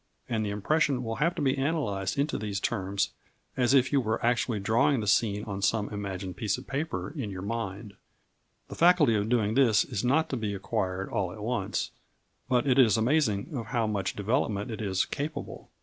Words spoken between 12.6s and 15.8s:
it is amazing of how much development it is capable.